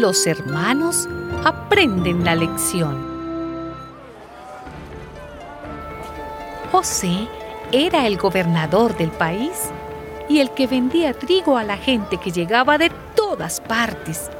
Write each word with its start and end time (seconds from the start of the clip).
los 0.00 0.26
hermanos 0.26 1.06
aprenden 1.44 2.24
la 2.24 2.34
lección. 2.34 3.10
José 6.72 7.28
era 7.70 8.06
el 8.06 8.16
gobernador 8.16 8.96
del 8.96 9.10
país 9.10 9.70
y 10.28 10.40
el 10.40 10.52
que 10.52 10.66
vendía 10.66 11.12
trigo 11.12 11.58
a 11.58 11.64
la 11.64 11.76
gente 11.76 12.16
que 12.16 12.30
llegaba 12.30 12.78
de 12.78 12.90
todas 13.14 13.60
partes. 13.60 14.30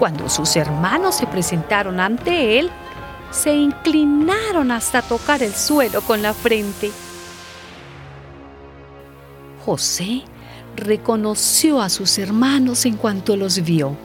Cuando 0.00 0.28
sus 0.28 0.56
hermanos 0.56 1.14
se 1.14 1.26
presentaron 1.28 2.00
ante 2.00 2.58
él, 2.58 2.70
se 3.30 3.54
inclinaron 3.54 4.72
hasta 4.72 5.00
tocar 5.00 5.42
el 5.44 5.54
suelo 5.54 6.00
con 6.00 6.22
la 6.22 6.34
frente. 6.34 6.90
José 9.64 10.24
reconoció 10.76 11.80
a 11.80 11.88
sus 11.88 12.18
hermanos 12.18 12.84
en 12.86 12.96
cuanto 12.96 13.36
los 13.36 13.62
vio, 13.62 13.96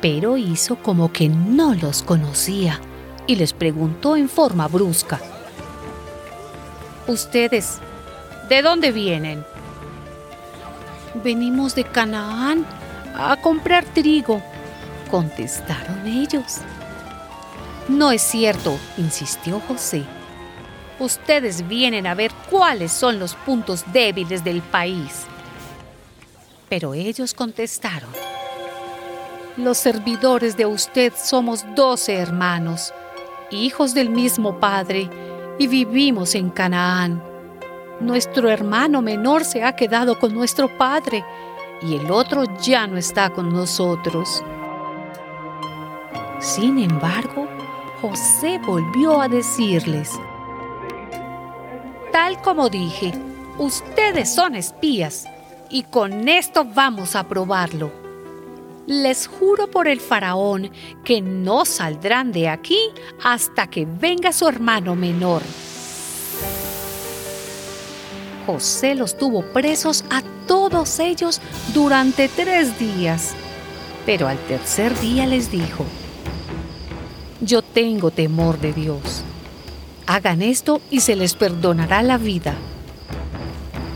pero 0.00 0.36
hizo 0.36 0.76
como 0.76 1.12
que 1.12 1.28
no 1.28 1.74
los 1.74 2.02
conocía 2.02 2.80
y 3.26 3.36
les 3.36 3.52
preguntó 3.52 4.16
en 4.16 4.28
forma 4.28 4.68
brusca. 4.68 5.20
¿Ustedes 7.06 7.78
de 8.48 8.62
dónde 8.62 8.92
vienen? 8.92 9.44
Venimos 11.22 11.74
de 11.74 11.84
Canaán 11.84 12.66
a 13.14 13.36
comprar 13.36 13.84
trigo, 13.84 14.42
contestaron 15.10 16.06
ellos. 16.06 16.58
No 17.88 18.12
es 18.12 18.22
cierto, 18.22 18.78
insistió 18.96 19.60
José. 19.60 20.04
Ustedes 20.98 21.66
vienen 21.66 22.06
a 22.06 22.14
ver 22.14 22.32
cuáles 22.48 22.92
son 22.92 23.18
los 23.18 23.34
puntos 23.34 23.84
débiles 23.92 24.44
del 24.44 24.62
país. 24.62 25.26
Pero 26.72 26.94
ellos 26.94 27.34
contestaron, 27.34 28.08
los 29.58 29.76
servidores 29.76 30.56
de 30.56 30.64
usted 30.64 31.12
somos 31.14 31.66
doce 31.76 32.14
hermanos, 32.14 32.94
hijos 33.50 33.92
del 33.92 34.08
mismo 34.08 34.58
Padre, 34.58 35.10
y 35.58 35.66
vivimos 35.66 36.34
en 36.34 36.48
Canaán. 36.48 37.22
Nuestro 38.00 38.48
hermano 38.48 39.02
menor 39.02 39.44
se 39.44 39.62
ha 39.62 39.76
quedado 39.76 40.18
con 40.18 40.32
nuestro 40.32 40.78
Padre 40.78 41.22
y 41.82 41.96
el 41.96 42.10
otro 42.10 42.44
ya 42.62 42.86
no 42.86 42.96
está 42.96 43.28
con 43.28 43.52
nosotros. 43.52 44.42
Sin 46.40 46.78
embargo, 46.78 47.48
José 48.00 48.58
volvió 48.66 49.20
a 49.20 49.28
decirles, 49.28 50.10
Tal 52.12 52.40
como 52.40 52.70
dije, 52.70 53.12
ustedes 53.58 54.34
son 54.34 54.54
espías 54.54 55.26
y 55.72 55.84
con 55.84 56.28
esto 56.28 56.64
vamos 56.64 57.16
a 57.16 57.26
probarlo. 57.26 57.90
Les 58.86 59.26
juro 59.26 59.70
por 59.70 59.88
el 59.88 60.00
faraón 60.00 60.70
que 61.02 61.20
no 61.20 61.64
saldrán 61.64 62.30
de 62.30 62.48
aquí 62.48 62.78
hasta 63.24 63.66
que 63.68 63.86
venga 63.86 64.32
su 64.32 64.46
hermano 64.46 64.94
menor. 64.94 65.42
José 68.46 68.94
los 68.94 69.16
tuvo 69.16 69.42
presos 69.52 70.04
a 70.10 70.22
todos 70.46 70.98
ellos 70.98 71.40
durante 71.72 72.28
tres 72.28 72.78
días, 72.78 73.34
pero 74.04 74.28
al 74.28 74.38
tercer 74.46 74.98
día 75.00 75.26
les 75.26 75.50
dijo, 75.50 75.86
yo 77.40 77.62
tengo 77.62 78.10
temor 78.10 78.60
de 78.60 78.72
Dios. 78.72 79.22
Hagan 80.06 80.42
esto 80.42 80.82
y 80.90 81.00
se 81.00 81.16
les 81.16 81.34
perdonará 81.34 82.02
la 82.02 82.18
vida. 82.18 82.56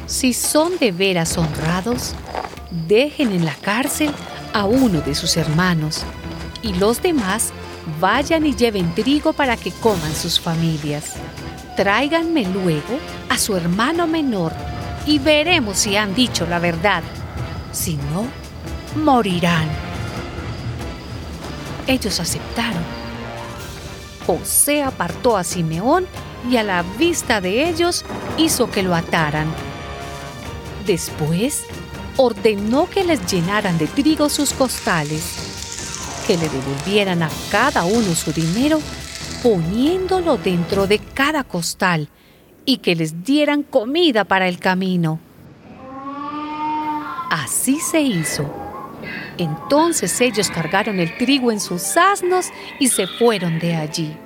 Si 0.06 0.32
son 0.32 0.78
de 0.78 0.92
veras 0.92 1.36
honrados, 1.36 2.14
dejen 2.86 3.32
en 3.32 3.44
la 3.44 3.54
cárcel 3.54 4.10
a 4.52 4.64
uno 4.64 5.00
de 5.00 5.16
sus 5.16 5.36
hermanos 5.36 6.04
y 6.62 6.74
los 6.74 7.02
demás 7.02 7.50
vayan 8.00 8.46
y 8.46 8.54
lleven 8.54 8.94
trigo 8.94 9.32
para 9.32 9.56
que 9.56 9.72
coman 9.72 10.14
sus 10.14 10.38
familias. 10.38 11.14
Tráiganme 11.76 12.44
luego 12.44 13.00
a 13.28 13.36
su 13.36 13.56
hermano 13.56 14.06
menor 14.06 14.52
y 15.06 15.18
veremos 15.18 15.78
si 15.78 15.96
han 15.96 16.14
dicho 16.14 16.46
la 16.46 16.60
verdad. 16.60 17.02
Si 17.72 17.96
no, 17.96 18.26
morirán. 19.02 19.68
Ellos 21.88 22.20
aceptaron. 22.20 22.82
José 24.24 24.84
apartó 24.84 25.36
a 25.36 25.42
Simeón 25.42 26.06
y 26.48 26.58
a 26.58 26.62
la 26.62 26.82
vista 26.96 27.40
de 27.40 27.68
ellos 27.68 28.04
hizo 28.38 28.70
que 28.70 28.84
lo 28.84 28.94
ataran. 28.94 29.65
Después 30.86 31.64
ordenó 32.16 32.88
que 32.88 33.02
les 33.02 33.26
llenaran 33.30 33.76
de 33.76 33.88
trigo 33.88 34.28
sus 34.28 34.52
costales, 34.52 36.22
que 36.28 36.36
le 36.36 36.48
devolvieran 36.48 37.24
a 37.24 37.30
cada 37.50 37.84
uno 37.84 38.14
su 38.14 38.32
dinero 38.32 38.80
poniéndolo 39.42 40.36
dentro 40.38 40.86
de 40.86 41.00
cada 41.00 41.42
costal 41.42 42.08
y 42.64 42.78
que 42.78 42.94
les 42.94 43.24
dieran 43.24 43.64
comida 43.64 44.24
para 44.24 44.46
el 44.46 44.58
camino. 44.60 45.18
Así 47.30 47.80
se 47.80 48.00
hizo. 48.00 48.48
Entonces 49.38 50.20
ellos 50.20 50.50
cargaron 50.50 51.00
el 51.00 51.16
trigo 51.18 51.50
en 51.50 51.60
sus 51.60 51.96
asnos 51.96 52.46
y 52.78 52.88
se 52.88 53.08
fueron 53.08 53.58
de 53.58 53.74
allí. 53.74 54.16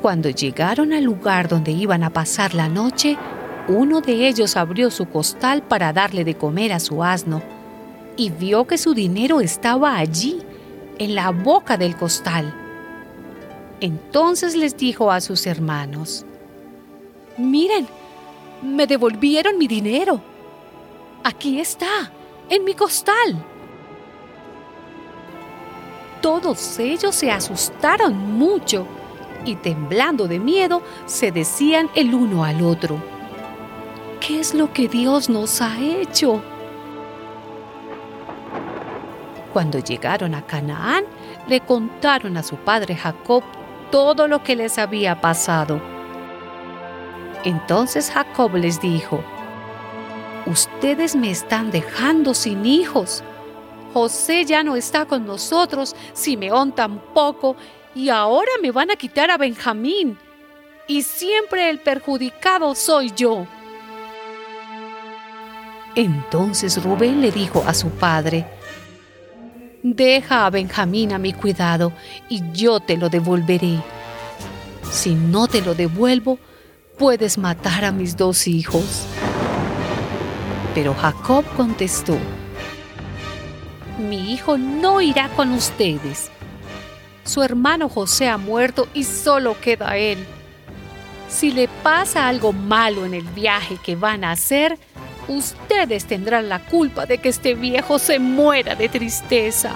Cuando 0.00 0.30
llegaron 0.30 0.92
al 0.92 1.04
lugar 1.04 1.48
donde 1.48 1.72
iban 1.72 2.02
a 2.02 2.10
pasar 2.10 2.54
la 2.54 2.68
noche, 2.68 3.16
uno 3.68 4.00
de 4.00 4.28
ellos 4.28 4.56
abrió 4.56 4.90
su 4.90 5.06
costal 5.08 5.62
para 5.62 5.92
darle 5.92 6.24
de 6.24 6.34
comer 6.34 6.72
a 6.72 6.80
su 6.80 7.04
asno 7.04 7.42
y 8.16 8.30
vio 8.30 8.66
que 8.66 8.78
su 8.78 8.94
dinero 8.94 9.40
estaba 9.40 9.96
allí, 9.96 10.42
en 10.98 11.14
la 11.14 11.30
boca 11.30 11.76
del 11.76 11.96
costal. 11.96 12.52
Entonces 13.80 14.56
les 14.56 14.76
dijo 14.76 15.12
a 15.12 15.20
sus 15.20 15.46
hermanos, 15.46 16.26
Miren, 17.36 17.86
me 18.62 18.86
devolvieron 18.86 19.56
mi 19.56 19.68
dinero. 19.68 20.20
Aquí 21.22 21.60
está, 21.60 22.10
en 22.48 22.64
mi 22.64 22.74
costal. 22.74 23.44
Todos 26.20 26.80
ellos 26.80 27.14
se 27.14 27.30
asustaron 27.30 28.16
mucho 28.16 28.86
y 29.44 29.54
temblando 29.54 30.26
de 30.26 30.40
miedo 30.40 30.82
se 31.06 31.30
decían 31.30 31.88
el 31.94 32.12
uno 32.12 32.44
al 32.44 32.62
otro, 32.62 33.00
¿qué 34.20 34.40
es 34.40 34.54
lo 34.54 34.72
que 34.72 34.88
Dios 34.88 35.28
nos 35.28 35.60
ha 35.60 35.78
hecho? 35.80 36.42
Cuando 39.52 39.78
llegaron 39.78 40.34
a 40.34 40.42
Canaán, 40.46 41.04
le 41.46 41.60
contaron 41.60 42.36
a 42.36 42.42
su 42.42 42.56
padre 42.56 42.94
Jacob 42.96 43.42
todo 43.90 44.28
lo 44.28 44.42
que 44.42 44.54
les 44.54 44.78
había 44.78 45.20
pasado. 45.20 45.80
Entonces 47.44 48.10
Jacob 48.10 48.54
les 48.54 48.80
dijo, 48.80 49.22
Ustedes 50.46 51.14
me 51.14 51.30
están 51.30 51.70
dejando 51.70 52.34
sin 52.34 52.64
hijos. 52.64 53.22
José 53.92 54.44
ya 54.44 54.62
no 54.62 54.76
está 54.76 55.06
con 55.06 55.26
nosotros, 55.26 55.96
Simeón 56.12 56.72
tampoco, 56.72 57.56
y 57.94 58.10
ahora 58.10 58.50
me 58.62 58.70
van 58.70 58.90
a 58.90 58.96
quitar 58.96 59.30
a 59.30 59.36
Benjamín. 59.36 60.18
Y 60.86 61.02
siempre 61.02 61.68
el 61.68 61.80
perjudicado 61.80 62.74
soy 62.74 63.12
yo. 63.14 63.46
Entonces 65.98 66.80
Rubén 66.80 67.20
le 67.20 67.32
dijo 67.32 67.64
a 67.66 67.74
su 67.74 67.90
padre, 67.90 68.46
Deja 69.82 70.46
a 70.46 70.50
Benjamín 70.50 71.12
a 71.12 71.18
mi 71.18 71.32
cuidado 71.32 71.92
y 72.28 72.40
yo 72.52 72.78
te 72.78 72.96
lo 72.96 73.08
devolveré. 73.08 73.82
Si 74.92 75.16
no 75.16 75.48
te 75.48 75.60
lo 75.60 75.74
devuelvo, 75.74 76.38
puedes 77.00 77.36
matar 77.36 77.84
a 77.84 77.90
mis 77.90 78.16
dos 78.16 78.46
hijos. 78.46 79.08
Pero 80.72 80.94
Jacob 80.94 81.44
contestó, 81.56 82.16
Mi 83.98 84.32
hijo 84.32 84.56
no 84.56 85.00
irá 85.00 85.28
con 85.30 85.50
ustedes. 85.50 86.30
Su 87.24 87.42
hermano 87.42 87.88
José 87.88 88.28
ha 88.28 88.38
muerto 88.38 88.86
y 88.94 89.02
solo 89.02 89.60
queda 89.60 89.96
él. 89.96 90.24
Si 91.28 91.50
le 91.50 91.66
pasa 91.82 92.28
algo 92.28 92.52
malo 92.52 93.04
en 93.04 93.14
el 93.14 93.24
viaje 93.24 93.78
que 93.82 93.96
van 93.96 94.22
a 94.22 94.30
hacer, 94.30 94.78
ustedes 95.28 96.06
tendrán 96.06 96.48
la 96.48 96.58
culpa 96.58 97.06
de 97.06 97.18
que 97.18 97.28
este 97.28 97.54
viejo 97.54 97.98
se 97.98 98.18
muera 98.18 98.74
de 98.74 98.88
tristeza. 98.88 99.74